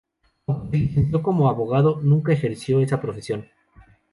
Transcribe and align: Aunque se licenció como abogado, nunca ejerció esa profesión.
Aunque 0.47 0.77
se 0.77 0.83
licenció 0.83 1.21
como 1.21 1.47
abogado, 1.47 1.99
nunca 2.01 2.33
ejerció 2.33 2.81
esa 2.81 2.99
profesión. 2.99 3.47